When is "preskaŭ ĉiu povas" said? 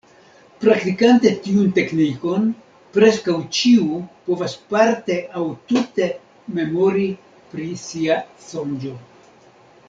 2.97-4.55